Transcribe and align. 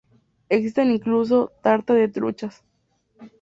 Existen 0.49 0.89
incluso 0.89 1.51
"tarta 1.61 1.93
de 1.93 2.07
truchas". 2.07 2.63